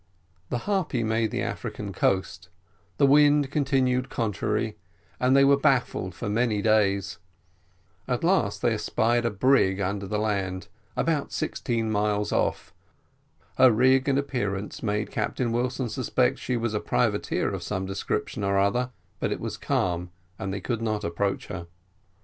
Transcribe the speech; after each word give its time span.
The 0.49 0.57
Harpy 0.65 1.03
made 1.03 1.29
the 1.29 1.43
African 1.43 1.93
coast, 1.93 2.49
the 2.97 3.05
wind 3.05 3.51
continued 3.51 4.09
contrary, 4.09 4.79
and 5.19 5.35
they 5.35 5.45
were 5.45 5.55
baffled 5.55 6.15
for 6.15 6.27
many 6.27 6.59
days; 6.59 7.19
at 8.07 8.23
last 8.23 8.63
they 8.63 8.73
espied 8.73 9.25
a 9.25 9.29
brig 9.29 9.79
under 9.79 10.07
the 10.07 10.17
land, 10.17 10.69
about 10.95 11.31
sixteen 11.31 11.91
miles 11.91 12.31
off; 12.31 12.73
her 13.59 13.71
rig 13.71 14.09
and 14.09 14.17
appearance 14.17 14.81
made 14.81 15.11
Captain 15.11 15.51
Wilson 15.51 15.87
suspect 15.87 16.37
that 16.37 16.41
she 16.41 16.57
was 16.57 16.73
a 16.73 16.79
privateer 16.79 17.51
of 17.51 17.61
some 17.61 17.85
description 17.85 18.43
or 18.43 18.57
another, 18.57 18.89
but 19.19 19.31
it 19.31 19.39
was 19.39 19.55
calm, 19.55 20.09
and 20.39 20.51
they 20.51 20.59
could 20.61 20.81
not 20.81 21.03
approach 21.03 21.45
her. 21.45 21.67